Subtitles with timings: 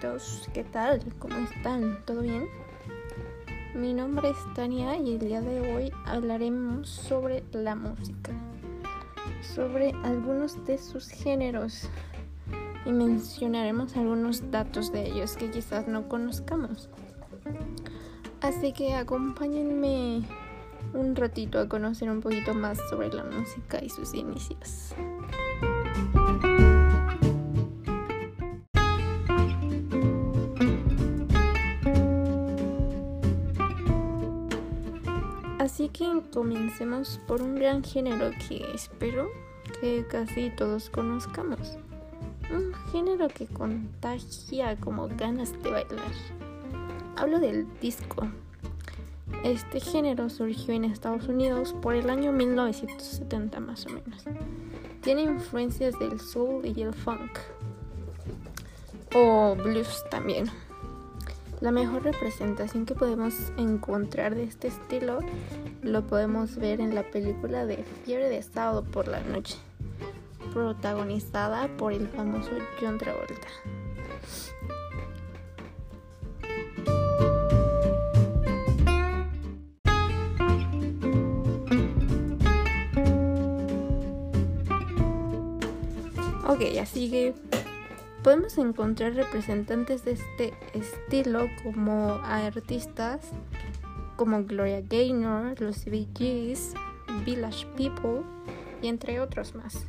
[0.00, 1.02] amiguitos, ¿qué tal?
[1.18, 1.98] ¿Cómo están?
[2.06, 2.48] ¿Todo bien?
[3.74, 8.32] Mi nombre es Tania y el día de hoy hablaremos sobre la música,
[9.42, 11.88] sobre algunos de sus géneros
[12.86, 16.88] y mencionaremos algunos datos de ellos que quizás no conozcamos.
[18.40, 20.22] Así que acompáñenme
[20.94, 24.94] un ratito a conocer un poquito más sobre la música y sus inicios.
[35.92, 39.28] Que comencemos por un gran género que espero
[39.80, 41.76] que casi todos conozcamos.
[42.50, 46.12] Un género que contagia como ganas de bailar.
[47.16, 48.26] Hablo del disco.
[49.44, 54.24] Este género surgió en Estados Unidos por el año 1970 más o menos.
[55.02, 57.38] Tiene influencias del soul y el funk.
[59.14, 60.50] O blues también.
[61.60, 65.20] La mejor representación que podemos encontrar de este estilo
[65.82, 69.56] lo podemos ver en la película de Fiebre de Sábado por la Noche,
[70.52, 72.50] protagonizada por el famoso
[72.80, 73.48] John Travolta.
[86.46, 87.34] Ok, así que
[88.22, 93.20] Podemos encontrar representantes de este estilo como artistas
[94.20, 96.74] como Gloria Gaynor, los Gees,
[97.24, 98.20] Village People
[98.82, 99.86] y entre otros más.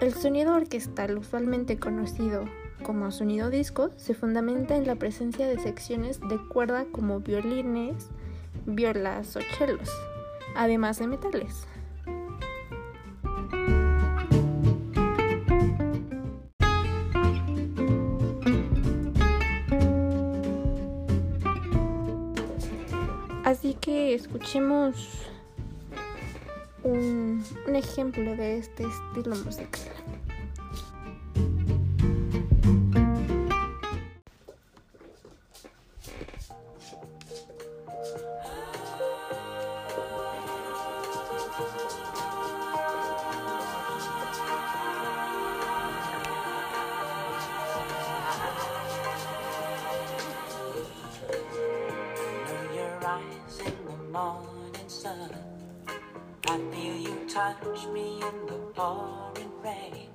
[0.00, 2.46] El sonido orquestal, usualmente conocido
[2.82, 8.08] como sonido disco, se fundamenta en la presencia de secciones de cuerda como violines,
[8.66, 9.88] violas o chelos,
[10.56, 11.68] además de metales.
[23.90, 25.26] Escuchemos
[26.82, 29.80] un, un ejemplo de este estilo musical.
[57.38, 60.08] Touch me in the pouring rain.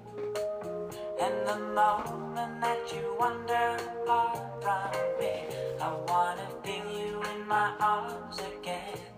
[1.21, 5.35] And the moment that you wander far from me,
[5.79, 9.12] I wanna feel you in my arms again.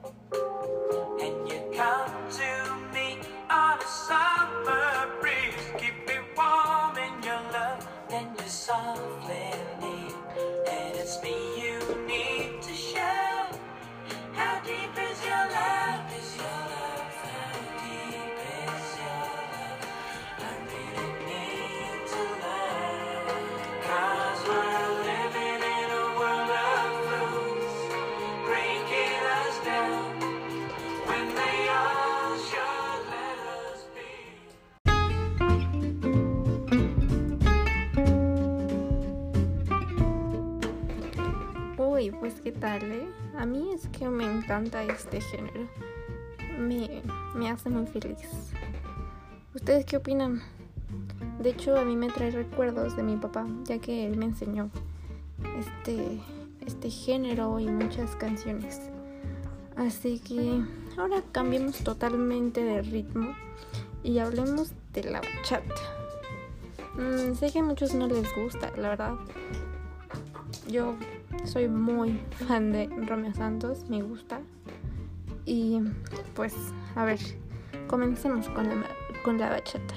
[42.65, 45.67] A mí es que me encanta este género.
[46.57, 47.03] Me,
[47.35, 48.17] me hace muy feliz.
[49.53, 50.41] ¿Ustedes qué opinan?
[51.39, 54.71] De hecho, a mí me trae recuerdos de mi papá, ya que él me enseñó
[55.59, 56.19] este,
[56.65, 58.81] este género y muchas canciones.
[59.75, 60.63] Así que
[60.97, 63.35] ahora cambiemos totalmente de ritmo
[64.01, 65.75] y hablemos de la bachata.
[66.95, 69.13] Mm, sé que a muchos no les gusta, la verdad.
[70.67, 70.95] Yo
[71.43, 74.41] soy muy fan de Romeo Santos, me gusta.
[75.45, 75.81] Y
[76.33, 76.55] pues,
[76.95, 77.19] a ver,
[77.87, 78.83] comencemos con la,
[79.23, 79.93] con la bachata.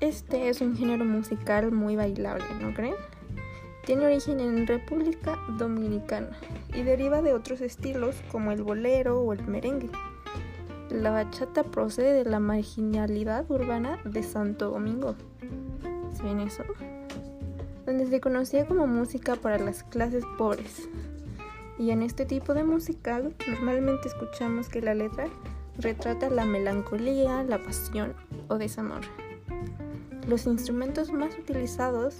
[0.00, 2.94] Este es un género musical muy bailable, ¿no creen?
[3.84, 6.36] Tiene origen en República Dominicana
[6.74, 9.90] y deriva de otros estilos como el bolero o el merengue.
[10.90, 15.14] La bachata procede de la marginalidad urbana de Santo Domingo.
[16.16, 16.64] ¿Saben eso?
[17.86, 20.88] Donde se conocía como música para las clases pobres.
[21.78, 25.28] Y en este tipo de música normalmente escuchamos que la letra
[25.78, 28.14] retrata la melancolía, la pasión
[28.48, 29.02] o desamor.
[30.26, 32.16] Los instrumentos más utilizados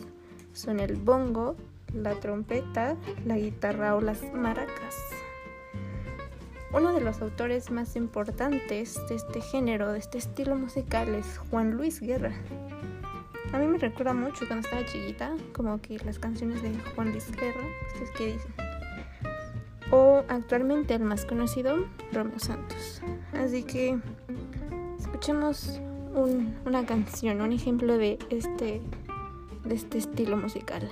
[0.52, 1.56] son el bongo,
[1.92, 2.96] la trompeta,
[3.26, 4.96] la guitarra o las maracas.
[6.72, 11.72] Uno de los autores más importantes de este género, de este estilo musical, es Juan
[11.72, 12.32] Luis Guerra.
[13.52, 17.30] A mí me recuerda mucho cuando estaba chiquita, como que las canciones de Juan Luis
[17.32, 18.54] Guerra, ¿ustedes qué dicen?
[19.90, 23.02] O actualmente el más conocido, Romeo Santos.
[23.32, 23.98] Así que
[25.00, 25.80] escuchemos
[26.64, 28.80] una canción, un ejemplo de este,
[29.64, 30.88] de este estilo musical.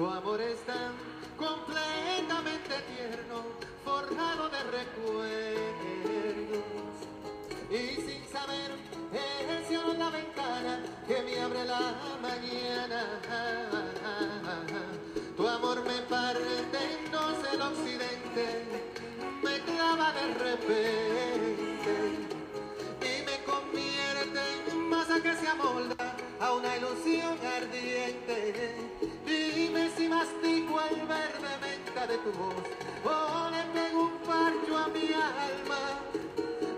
[0.00, 0.94] Tu amor es tan
[1.36, 3.44] completamente tierno,
[3.84, 5.84] forjado de recuerdos.
[7.68, 8.70] Y sin saber,
[9.12, 13.20] eres la ventana que me abre la mañana.
[15.36, 18.64] Tu amor me parte en dos el occidente,
[19.42, 21.92] me clava de repente
[23.02, 28.99] y me convierte en masa que se amolda a una ilusión ardiente.
[30.20, 32.66] Mastico el verde menta de tu voz
[33.04, 35.80] o le pego un parcho a mi alma.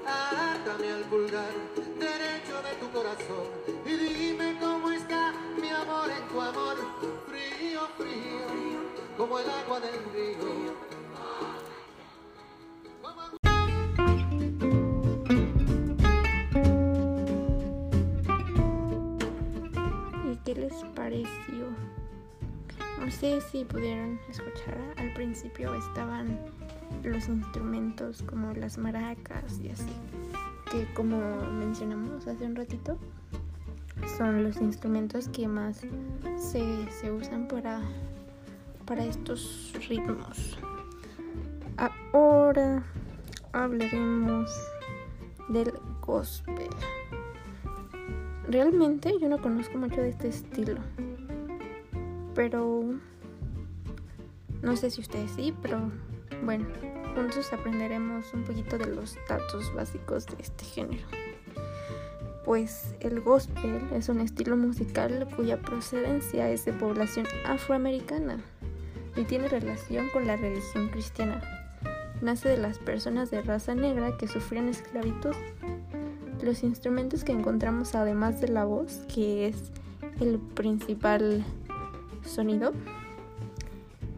[0.07, 1.53] Átame al pulgar
[1.99, 3.47] derecho de tu corazón
[3.85, 6.77] y dime cómo está mi amor en tu amor.
[7.27, 8.47] Frío, frío,
[9.17, 10.62] como el agua del río.
[23.53, 26.39] Si pudieron escuchar, al principio estaban
[27.03, 29.93] los instrumentos como las maracas y así,
[30.71, 31.19] que como
[31.53, 32.97] mencionamos hace un ratito,
[34.17, 35.83] son los instrumentos que más
[36.39, 37.83] se, se usan para,
[38.87, 40.57] para estos ritmos.
[41.77, 42.83] Ahora
[43.53, 44.51] hablaremos
[45.51, 46.71] del gospel.
[48.49, 50.81] Realmente yo no conozco mucho de este estilo.
[52.35, 52.95] Pero
[54.63, 55.91] no sé si ustedes sí, pero
[56.45, 56.67] bueno,
[57.15, 61.07] juntos aprenderemos un poquito de los datos básicos de este género.
[62.45, 68.39] Pues el gospel es un estilo musical cuya procedencia es de población afroamericana
[69.17, 71.41] y tiene relación con la religión cristiana.
[72.21, 75.35] Nace de las personas de raza negra que sufrían esclavitud.
[76.43, 79.71] Los instrumentos que encontramos además de la voz, que es
[80.21, 81.45] el principal
[82.25, 82.73] sonido,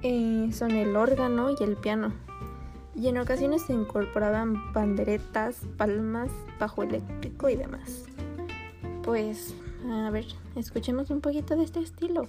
[0.04, 2.12] eh, son el órgano y el piano.
[2.94, 6.30] Y en ocasiones se incorporaban panderetas, palmas,
[6.60, 8.04] bajo eléctrico y demás.
[9.02, 9.54] Pues,
[9.90, 12.28] a ver, escuchemos un poquito de este estilo.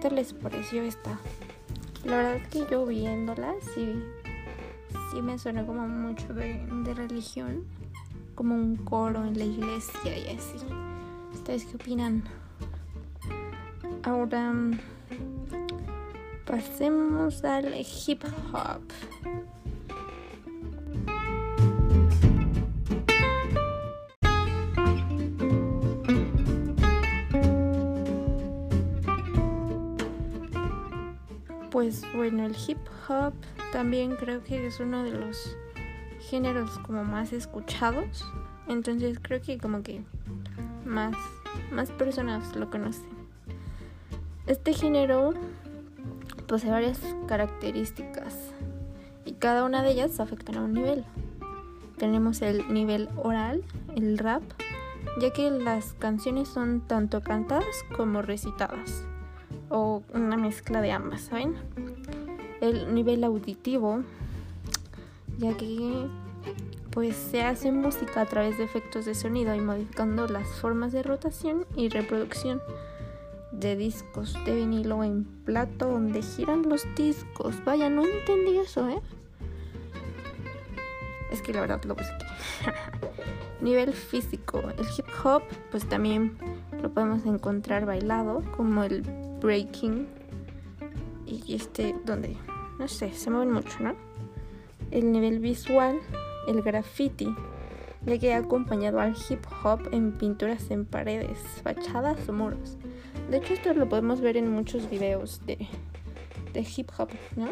[0.00, 1.18] ¿Qué tal les pareció esta?
[2.06, 4.02] La verdad es que yo viéndola sí,
[5.12, 7.66] sí me sonó como mucho de, de religión,
[8.34, 10.56] como un coro en la iglesia y así.
[11.34, 12.24] ¿Ustedes qué opinan?
[14.02, 14.78] Ahora mm,
[16.46, 18.80] pasemos al hip hop.
[31.80, 32.76] Pues bueno, el hip
[33.08, 33.32] hop
[33.72, 35.56] también creo que es uno de los
[36.18, 38.22] géneros como más escuchados.
[38.68, 40.04] Entonces creo que como que
[40.84, 41.16] más,
[41.72, 43.08] más personas lo conocen.
[44.46, 45.32] Este género
[46.46, 48.36] posee varias características
[49.24, 51.06] y cada una de ellas afectan a un nivel.
[51.96, 53.64] Tenemos el nivel oral,
[53.96, 54.42] el rap,
[55.18, 59.06] ya que las canciones son tanto cantadas como recitadas,
[59.70, 61.54] o una mezcla de ambas, ¿saben?
[62.60, 64.02] El nivel auditivo,
[65.38, 66.06] ya que
[66.90, 71.02] pues se hace música a través de efectos de sonido y modificando las formas de
[71.02, 72.60] rotación y reproducción
[73.52, 77.64] de discos de vinilo en plato donde giran los discos.
[77.64, 79.00] Vaya, no entendí eso, ¿eh?
[81.30, 82.26] Es que la verdad lo busqué.
[83.60, 84.60] Nivel físico.
[84.78, 86.36] El hip hop, pues también
[86.82, 89.04] lo podemos encontrar bailado, como el
[89.40, 90.06] breaking.
[91.26, 92.36] Y este, donde,
[92.78, 93.94] no sé, se mueven mucho, ¿no?
[94.90, 95.98] El nivel visual,
[96.48, 97.34] el graffiti,
[98.04, 102.76] ya que ha acompañado al hip hop en pinturas en paredes, fachadas o muros.
[103.30, 105.68] De hecho, esto lo podemos ver en muchos videos de,
[106.52, 107.50] de hip hop, ¿no?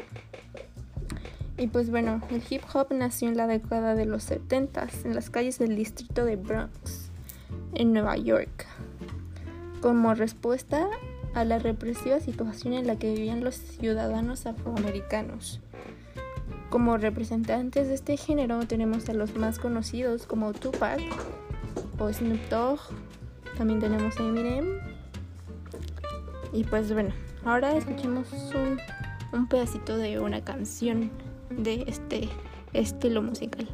[1.59, 5.29] Y pues bueno, el hip hop nació en la década de los 70 en las
[5.29, 7.11] calles del distrito de Bronx,
[7.75, 8.67] en Nueva York,
[9.81, 10.89] como respuesta
[11.35, 15.61] a la represiva situación en la que vivían los ciudadanos afroamericanos.
[16.71, 21.01] Como representantes de este género tenemos a los más conocidos como Tupac
[21.99, 22.81] o Snoop Dogg,
[23.57, 24.79] también tenemos a Eminem.
[26.53, 28.79] Y pues bueno, ahora escuchemos un,
[29.33, 31.11] un pedacito de una canción
[31.51, 32.29] de este
[32.73, 33.69] estilo musical.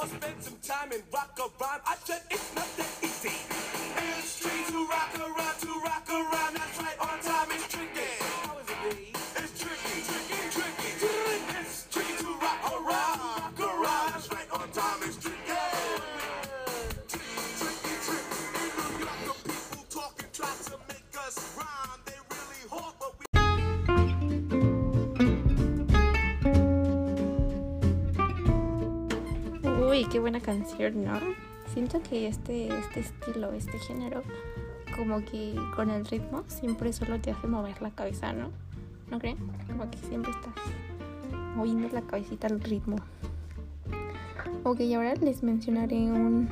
[0.00, 1.80] Or spend some time and rock a rhyme.
[1.86, 2.89] I said it's not
[30.00, 31.20] Uy, qué buena canción, ¿no?
[31.74, 34.22] Siento que este, este estilo, este género,
[34.96, 38.48] como que con el ritmo siempre solo te hace mover la cabeza, ¿no?
[39.10, 39.36] ¿No creen?
[39.66, 40.54] Como que siempre estás
[41.54, 42.96] moviendo la cabecita al ritmo.
[44.64, 46.48] Ok, ahora les mencionaré un,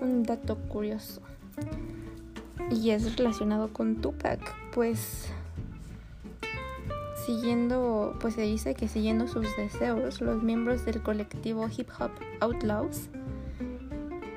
[0.00, 1.20] un dato curioso.
[2.70, 4.40] Y es relacionado con Tupac,
[4.72, 5.30] pues
[7.26, 12.10] siguiendo, pues se dice que siguiendo sus deseos, los miembros del colectivo Hip Hop
[12.40, 13.08] Outlaws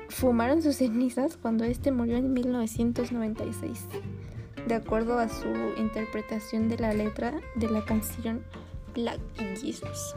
[0.08, 3.86] fumaron sus cenizas cuando este murió en 1996,
[4.66, 8.42] de acuerdo a su interpretación de la letra de la canción
[8.94, 10.14] Black Jesus.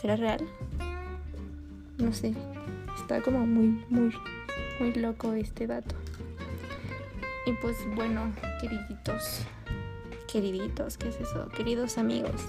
[0.00, 0.40] ¿Será real?
[1.98, 2.34] No sé,
[2.96, 4.12] está como muy, muy,
[4.80, 5.94] muy loco este dato.
[7.46, 9.42] Y pues bueno, queriditos,
[10.34, 11.48] queriditos, ¿qué es eso?
[11.56, 12.48] Queridos amigos,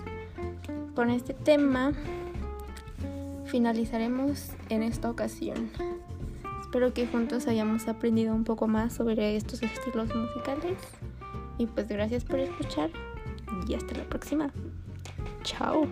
[0.95, 1.93] con este tema
[3.45, 5.69] finalizaremos en esta ocasión.
[6.61, 10.79] Espero que juntos hayamos aprendido un poco más sobre estos estilos musicales.
[11.59, 12.89] Y pues gracias por escuchar
[13.67, 14.51] y hasta la próxima.
[15.43, 15.87] Chao.